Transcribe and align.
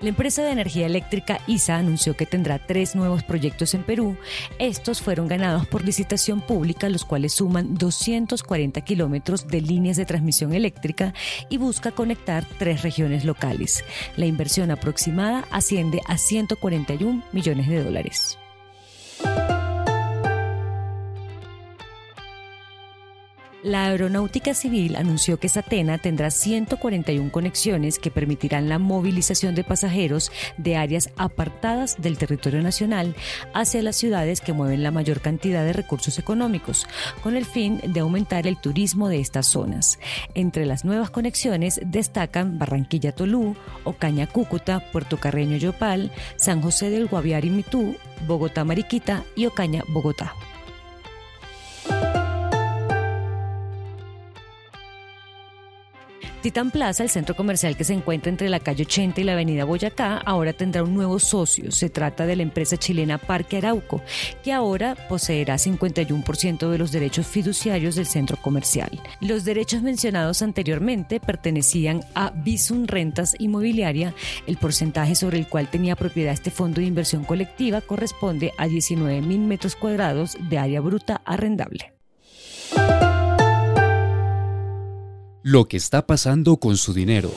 La 0.00 0.08
empresa 0.08 0.42
de 0.42 0.50
energía 0.50 0.86
eléctrica 0.86 1.40
ISA 1.46 1.76
anunció 1.76 2.16
que 2.16 2.24
tendrá 2.24 2.58
tres 2.58 2.96
nuevos 2.96 3.22
proyectos 3.22 3.74
en 3.74 3.82
Perú. 3.82 4.16
Estos 4.58 5.02
fueron 5.02 5.28
ganados 5.28 5.66
por 5.66 5.84
licitación 5.84 6.40
pública, 6.40 6.88
los 6.88 7.04
cuales 7.04 7.34
suman 7.34 7.74
240 7.74 8.80
kilómetros 8.80 9.46
de 9.46 9.60
líneas 9.60 9.98
de 9.98 10.06
transmisión 10.06 10.54
eléctrica 10.54 11.12
y 11.50 11.58
busca 11.58 11.90
conectar 11.90 12.46
tres 12.58 12.80
regiones 12.82 13.26
locales. 13.26 13.84
La 14.16 14.24
inversión 14.24 14.70
aproximada 14.70 15.44
asciende 15.50 16.00
a 16.06 16.16
141 16.16 17.22
millones 17.32 17.68
de 17.68 17.84
dólares. 17.84 18.38
La 23.62 23.84
Aeronáutica 23.84 24.54
Civil 24.54 24.96
anunció 24.96 25.38
que 25.38 25.50
Satena 25.50 25.98
tendrá 25.98 26.30
141 26.30 27.30
conexiones 27.30 27.98
que 27.98 28.10
permitirán 28.10 28.70
la 28.70 28.78
movilización 28.78 29.54
de 29.54 29.64
pasajeros 29.64 30.32
de 30.56 30.76
áreas 30.76 31.10
apartadas 31.16 32.00
del 32.00 32.16
territorio 32.16 32.62
nacional 32.62 33.14
hacia 33.52 33.82
las 33.82 33.96
ciudades 33.96 34.40
que 34.40 34.54
mueven 34.54 34.82
la 34.82 34.90
mayor 34.90 35.20
cantidad 35.20 35.62
de 35.62 35.74
recursos 35.74 36.18
económicos, 36.18 36.86
con 37.22 37.36
el 37.36 37.44
fin 37.44 37.82
de 37.86 38.00
aumentar 38.00 38.46
el 38.46 38.58
turismo 38.58 39.10
de 39.10 39.20
estas 39.20 39.48
zonas. 39.48 39.98
Entre 40.34 40.64
las 40.64 40.86
nuevas 40.86 41.10
conexiones 41.10 41.80
destacan 41.84 42.58
Barranquilla-Tolú, 42.58 43.56
Ocaña-Cúcuta, 43.84 44.90
Puerto 44.90 45.18
Carreño-Yopal, 45.18 46.12
San 46.36 46.62
José 46.62 46.88
del 46.88 47.08
Guaviare-Mitú, 47.08 47.94
Bogotá-Mariquita 48.26 49.22
y 49.36 49.44
Ocaña-Bogotá. 49.44 50.34
Titán 56.40 56.70
Plaza, 56.70 57.02
el 57.02 57.10
centro 57.10 57.36
comercial 57.36 57.76
que 57.76 57.84
se 57.84 57.92
encuentra 57.92 58.30
entre 58.30 58.48
la 58.48 58.60
calle 58.60 58.84
80 58.84 59.20
y 59.20 59.24
la 59.24 59.32
avenida 59.32 59.64
Boyacá, 59.64 60.16
ahora 60.16 60.54
tendrá 60.54 60.82
un 60.82 60.94
nuevo 60.94 61.18
socio. 61.18 61.70
Se 61.70 61.90
trata 61.90 62.24
de 62.24 62.34
la 62.34 62.42
empresa 62.42 62.78
chilena 62.78 63.18
Parque 63.18 63.58
Arauco, 63.58 64.00
que 64.42 64.54
ahora 64.54 64.96
poseerá 65.08 65.56
51% 65.56 66.70
de 66.70 66.78
los 66.78 66.92
derechos 66.92 67.26
fiduciarios 67.26 67.94
del 67.94 68.06
centro 68.06 68.38
comercial. 68.38 68.90
Los 69.20 69.44
derechos 69.44 69.82
mencionados 69.82 70.40
anteriormente 70.40 71.20
pertenecían 71.20 72.00
a 72.14 72.30
Visum 72.30 72.86
Rentas 72.86 73.34
Inmobiliaria. 73.38 74.14
El 74.46 74.56
porcentaje 74.56 75.14
sobre 75.16 75.38
el 75.38 75.46
cual 75.46 75.68
tenía 75.68 75.94
propiedad 75.94 76.32
este 76.32 76.50
fondo 76.50 76.80
de 76.80 76.86
inversión 76.86 77.24
colectiva 77.24 77.82
corresponde 77.82 78.52
a 78.56 78.66
19 78.66 79.20
mil 79.20 79.40
metros 79.40 79.76
cuadrados 79.76 80.38
de 80.48 80.56
área 80.56 80.80
bruta 80.80 81.20
arrendable. 81.26 81.99
Lo 85.42 85.68
que 85.68 85.78
está 85.78 86.06
pasando 86.06 86.58
con 86.58 86.76
su 86.76 86.92
dinero. 86.92 87.30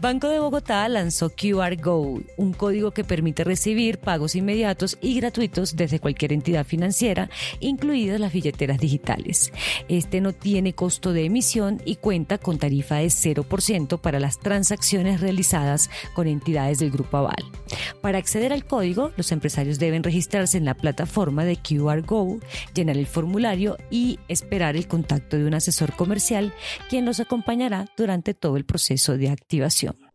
Banco 0.00 0.28
de 0.28 0.40
Bogotá 0.40 0.88
lanzó 0.88 1.30
QR 1.30 1.80
Go, 1.80 2.20
un 2.36 2.52
código 2.52 2.90
que 2.90 3.04
permite 3.04 3.44
recibir 3.44 3.98
pagos 3.98 4.34
inmediatos 4.34 4.98
y 5.00 5.14
gratuitos 5.14 5.76
desde 5.76 6.00
cualquier 6.00 6.32
entidad 6.32 6.66
financiera, 6.66 7.30
incluidas 7.60 8.18
las 8.18 8.32
billeteras 8.32 8.80
digitales. 8.80 9.52
Este 9.88 10.20
no 10.20 10.32
tiene 10.32 10.74
costo 10.74 11.12
de 11.12 11.24
emisión 11.24 11.80
y 11.84 11.96
cuenta 11.96 12.38
con 12.38 12.58
tarifa 12.58 12.96
de 12.96 13.06
0% 13.06 14.00
para 14.00 14.18
las 14.18 14.40
transacciones 14.40 15.20
realizadas 15.20 15.88
con 16.14 16.26
entidades 16.26 16.80
del 16.80 16.90
Grupo 16.90 17.18
Aval. 17.18 17.61
Para 18.00 18.18
acceder 18.18 18.52
al 18.52 18.64
código, 18.64 19.12
los 19.16 19.32
empresarios 19.32 19.78
deben 19.78 20.02
registrarse 20.02 20.58
en 20.58 20.64
la 20.64 20.74
plataforma 20.74 21.44
de 21.44 21.56
QR 21.56 22.02
Go, 22.02 22.38
llenar 22.74 22.96
el 22.96 23.06
formulario 23.06 23.76
y 23.90 24.18
esperar 24.28 24.76
el 24.76 24.88
contacto 24.88 25.36
de 25.36 25.46
un 25.46 25.54
asesor 25.54 25.94
comercial, 25.94 26.52
quien 26.88 27.04
los 27.04 27.20
acompañará 27.20 27.86
durante 27.96 28.34
todo 28.34 28.56
el 28.56 28.64
proceso 28.64 29.16
de 29.16 29.30
activación. 29.30 30.11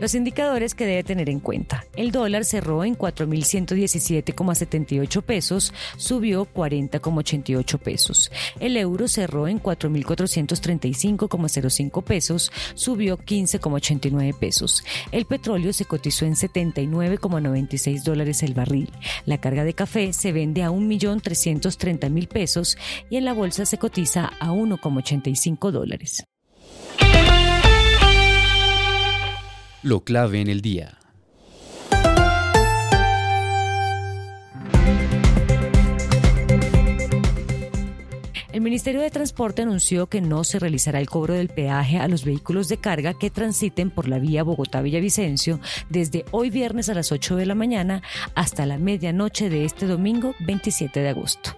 Los 0.00 0.14
indicadores 0.14 0.74
que 0.74 0.86
debe 0.86 1.04
tener 1.04 1.28
en 1.28 1.40
cuenta. 1.40 1.84
El 1.94 2.10
dólar 2.10 2.46
cerró 2.46 2.84
en 2.84 2.96
4.117,78 2.96 5.22
pesos, 5.22 5.74
subió 5.98 6.46
40,88 6.46 7.78
pesos. 7.78 8.32
El 8.60 8.78
euro 8.78 9.08
cerró 9.08 9.46
en 9.46 9.62
4.435,05 9.62 12.02
pesos, 12.02 12.50
subió 12.74 13.18
15,89 13.18 14.38
pesos. 14.38 14.82
El 15.12 15.26
petróleo 15.26 15.74
se 15.74 15.84
cotizó 15.84 16.24
en 16.24 16.34
79,96 16.34 18.02
dólares 18.02 18.42
el 18.42 18.54
barril. 18.54 18.90
La 19.26 19.38
carga 19.38 19.64
de 19.64 19.74
café 19.74 20.14
se 20.14 20.32
vende 20.32 20.62
a 20.62 20.70
1.330.000 20.70 22.26
pesos 22.26 22.78
y 23.10 23.16
en 23.16 23.26
la 23.26 23.34
bolsa 23.34 23.66
se 23.66 23.76
cotiza 23.76 24.30
a 24.40 24.50
1,85 24.50 25.70
dólares. 25.70 26.24
Lo 29.82 30.04
clave 30.04 30.42
en 30.42 30.48
el 30.48 30.60
día. 30.60 30.98
El 38.52 38.60
Ministerio 38.62 39.00
de 39.00 39.10
Transporte 39.10 39.62
anunció 39.62 40.08
que 40.08 40.20
no 40.20 40.44
se 40.44 40.58
realizará 40.58 41.00
el 41.00 41.08
cobro 41.08 41.32
del 41.32 41.48
peaje 41.48 41.98
a 41.98 42.08
los 42.08 42.26
vehículos 42.26 42.68
de 42.68 42.76
carga 42.76 43.14
que 43.14 43.30
transiten 43.30 43.90
por 43.90 44.06
la 44.06 44.18
vía 44.18 44.42
Bogotá-Villavicencio 44.42 45.60
desde 45.88 46.26
hoy 46.30 46.50
viernes 46.50 46.90
a 46.90 46.94
las 46.94 47.10
8 47.10 47.36
de 47.36 47.46
la 47.46 47.54
mañana 47.54 48.02
hasta 48.34 48.66
la 48.66 48.76
medianoche 48.76 49.48
de 49.48 49.64
este 49.64 49.86
domingo 49.86 50.34
27 50.40 51.00
de 51.00 51.08
agosto. 51.08 51.56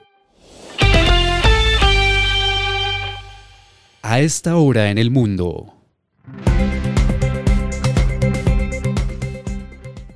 A 4.03 4.21
esta 4.21 4.57
hora 4.57 4.91
en 4.91 4.99
el 4.99 5.11
mundo. 5.11 5.82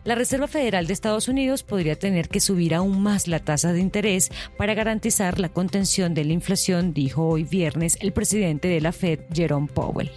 La 0.06 0.14
Reserva 0.14 0.46
Federal 0.46 0.86
de 0.86 0.92
Estados 0.92 1.26
Unidos 1.26 1.64
podría 1.64 1.98
tener 1.98 2.28
que 2.28 2.38
subir 2.38 2.76
aún 2.76 3.02
más 3.02 3.26
la 3.26 3.40
tasa 3.40 3.72
de 3.72 3.80
interés 3.80 4.30
para 4.56 4.72
garantizar 4.72 5.40
la 5.40 5.48
contención 5.48 6.14
de 6.14 6.24
la 6.24 6.32
inflación, 6.32 6.94
dijo 6.94 7.26
hoy 7.26 7.42
viernes 7.42 7.98
el 8.00 8.12
presidente 8.12 8.68
de 8.68 8.80
la 8.80 8.92
Fed, 8.92 9.18
Jerome 9.34 9.66
Powell, 9.66 10.12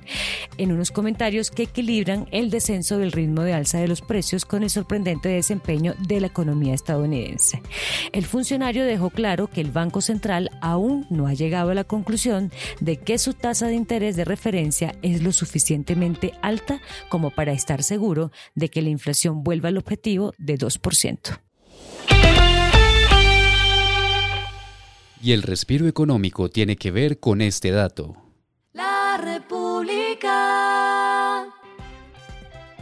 en 0.59 0.71
unos 0.71 0.91
comentarios 0.91 1.49
que 1.49 1.63
equilibran 1.63 2.27
el 2.29 2.51
descenso 2.51 2.99
del 2.99 3.11
ritmo 3.11 3.41
de 3.41 3.53
alza 3.53 3.79
de 3.79 3.87
los 3.87 4.01
precios 4.01 4.45
con 4.45 4.61
el 4.61 4.69
sorprendente 4.69 5.27
desempeño 5.27 5.95
de 6.07 6.19
la 6.19 6.27
economía 6.27 6.75
estadounidense. 6.75 7.63
El 8.11 8.25
funcionario 8.25 8.85
dejó 8.85 9.09
claro 9.09 9.47
que 9.47 9.61
el 9.61 9.71
Banco 9.71 10.01
Central 10.01 10.51
aún 10.61 11.07
no 11.09 11.25
ha 11.25 11.33
llegado 11.33 11.71
a 11.71 11.75
la 11.75 11.83
conclusión 11.83 12.51
de 12.79 12.97
que 12.97 13.17
su 13.17 13.33
tasa 13.33 13.65
de 13.65 13.73
interés 13.73 14.15
de 14.15 14.25
referencia 14.25 14.93
es 15.01 15.23
lo 15.23 15.31
suficientemente 15.31 16.33
alta 16.43 16.79
como 17.09 17.31
para 17.31 17.53
estar 17.53 17.81
seguro 17.81 18.31
de 18.53 18.69
que 18.69 18.83
la 18.83 18.89
inflación 18.89 19.43
vuelva 19.43 19.69
a 19.69 19.78
objetivo 19.79 20.33
de 20.37 20.57
2%. 20.57 21.39
Y 25.21 25.33
el 25.33 25.41
respiro 25.41 25.87
económico 25.87 26.49
tiene 26.49 26.77
que 26.77 26.91
ver 26.91 27.19
con 27.19 27.41
este 27.41 27.71
dato. 27.71 28.15
La 28.71 29.17
República. 29.21 29.58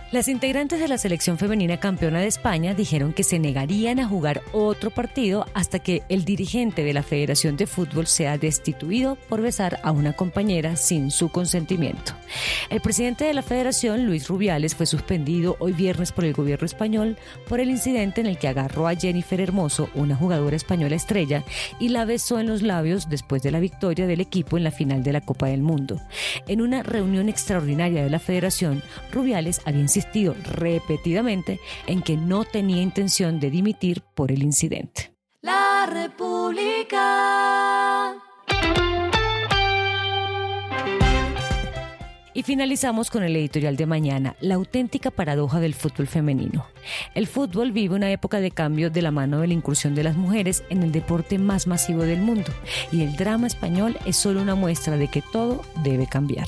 Las 0.10 0.30
integrantes 0.30 0.80
de 0.80 0.88
la 0.88 0.98
selección 0.98 1.38
femenina 1.38 1.82
campeona 1.82 2.22
de 2.22 2.28
España 2.28 2.74
dijeron 2.74 3.12
que 3.12 3.24
se 3.24 3.40
negarían 3.40 4.00
a 4.00 4.08
jugar 4.08 4.42
otro 4.54 4.90
partido 4.90 5.46
hasta 5.54 5.80
que 5.80 6.02
el 6.08 6.24
dirigente 6.24 6.86
de 6.86 6.94
la 6.94 7.04
Federación 7.04 7.58
de 7.58 7.68
Fútbol 7.68 8.08
sea 8.08 8.38
destituido 8.38 9.18
por 9.28 9.42
besar 9.42 9.82
a 9.84 9.92
una 9.92 10.14
compañera 10.14 10.78
sin 10.78 11.12
su 11.12 11.28
consentimiento. 11.28 12.14
El 12.70 12.80
presidente 12.80 13.26
de 13.26 13.34
la 13.34 13.42
Federación, 13.42 14.06
Luis 14.06 14.30
Rubiales, 14.30 14.76
fue 14.76 14.86
suspendido 14.86 15.58
hoy 15.60 15.74
viernes 15.74 16.14
por 16.14 16.24
el 16.24 16.34
gobierno 16.34 16.66
español 16.66 17.18
por 17.50 17.60
el 17.60 17.70
incidente 17.70 18.22
en 18.22 18.28
el 18.28 18.38
que 18.38 18.48
agarró 18.48 18.88
a 18.88 18.96
Jennifer 18.96 19.42
Hermoso, 19.42 19.90
una 19.94 20.16
jugadora 20.16 20.56
española 20.56 20.96
estrella, 20.96 21.44
y 21.80 21.90
la 21.90 22.06
besó 22.06 22.40
en 22.40 22.48
los 22.48 22.62
labios 22.62 23.10
después 23.10 23.44
de 23.44 23.52
la 23.52 23.60
victoria 23.60 24.08
del 24.08 24.22
equipo 24.22 24.56
en 24.56 24.64
la 24.64 24.72
final 24.72 25.04
de 25.04 25.12
la 25.12 25.20
Copa 25.20 25.48
del 25.48 25.64
Mundo. 25.64 26.00
En 26.48 26.62
una 26.62 26.82
reunión 26.82 27.28
extraordinaria 27.28 28.06
de 28.06 28.10
la 28.10 28.20
Federación, 28.20 28.82
Rubiales 29.12 29.60
había 29.66 29.82
insistido 29.82 29.97
repetidamente 30.44 31.60
en 31.88 32.02
que 32.02 32.18
no 32.18 32.46
tenía 32.46 32.82
intención 32.82 33.40
de 33.40 33.50
dimitir 33.50 34.02
por 34.16 34.32
el 34.32 34.44
incidente. 34.44 35.14
La 35.42 35.88
República. 35.92 36.98
Y 42.34 42.44
finalizamos 42.44 43.10
con 43.10 43.24
el 43.24 43.36
editorial 43.36 43.78
de 43.78 43.88
mañana, 43.88 44.36
la 44.42 44.54
auténtica 44.54 45.10
paradoja 45.10 45.60
del 45.60 45.74
fútbol 45.74 46.06
femenino. 46.06 46.68
El 47.16 47.26
fútbol 47.26 47.72
vive 47.72 47.96
una 47.96 48.12
época 48.12 48.40
de 48.40 48.52
cambio 48.52 48.92
de 48.92 49.02
la 49.02 49.10
mano 49.10 49.40
de 49.40 49.48
la 49.48 49.56
incursión 49.56 49.96
de 49.96 50.04
las 50.04 50.16
mujeres 50.16 50.64
en 50.70 50.84
el 50.84 50.92
deporte 50.92 51.40
más 51.40 51.66
masivo 51.66 52.04
del 52.04 52.22
mundo, 52.22 52.52
y 52.92 53.02
el 53.02 53.16
drama 53.16 53.48
español 53.48 53.98
es 54.06 54.18
solo 54.18 54.40
una 54.40 54.54
muestra 54.54 54.98
de 54.98 55.08
que 55.08 55.24
todo 55.24 55.64
debe 55.84 56.06
cambiar. 56.06 56.48